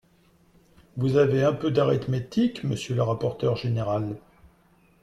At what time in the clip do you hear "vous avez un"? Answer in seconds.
0.97-1.53